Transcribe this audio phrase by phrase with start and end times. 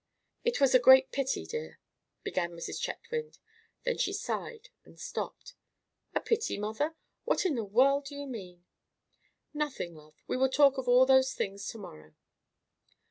[0.43, 1.79] "It was a great pity, dear,"
[2.23, 2.81] began Mrs.
[2.81, 3.37] Chetwynd;
[3.83, 5.53] then she sighed and stopped.
[6.15, 6.95] "A pity, mother?
[7.23, 8.65] What in the world do you mean?"
[9.53, 12.15] "Nothing, love; we will talk of all those things to morrow."